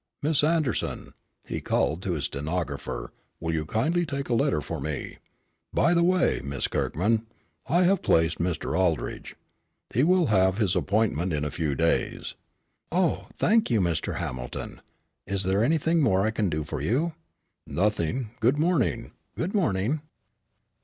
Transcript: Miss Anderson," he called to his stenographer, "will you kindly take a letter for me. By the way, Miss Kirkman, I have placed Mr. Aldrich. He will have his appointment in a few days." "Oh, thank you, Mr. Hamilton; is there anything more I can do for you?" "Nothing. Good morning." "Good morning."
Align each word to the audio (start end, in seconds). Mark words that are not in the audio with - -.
Miss 0.23 0.43
Anderson," 0.43 1.13
he 1.45 1.61
called 1.61 2.01
to 2.01 2.13
his 2.13 2.23
stenographer, 2.23 3.13
"will 3.39 3.53
you 3.53 3.67
kindly 3.67 4.03
take 4.03 4.29
a 4.29 4.33
letter 4.33 4.59
for 4.59 4.81
me. 4.81 5.19
By 5.71 5.93
the 5.93 6.01
way, 6.01 6.41
Miss 6.43 6.67
Kirkman, 6.67 7.27
I 7.67 7.83
have 7.83 8.01
placed 8.01 8.39
Mr. 8.39 8.75
Aldrich. 8.75 9.35
He 9.93 10.03
will 10.03 10.25
have 10.33 10.57
his 10.57 10.75
appointment 10.75 11.33
in 11.33 11.45
a 11.45 11.51
few 11.51 11.75
days." 11.75 12.33
"Oh, 12.91 13.27
thank 13.37 13.69
you, 13.69 13.79
Mr. 13.79 14.15
Hamilton; 14.17 14.81
is 15.27 15.43
there 15.43 15.63
anything 15.63 16.01
more 16.01 16.25
I 16.25 16.31
can 16.31 16.49
do 16.49 16.63
for 16.63 16.81
you?" 16.81 17.13
"Nothing. 17.67 18.31
Good 18.39 18.57
morning." 18.57 19.11
"Good 19.35 19.53
morning." 19.53 20.01